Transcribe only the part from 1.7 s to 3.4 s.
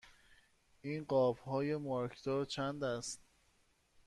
مارکدار چند است؟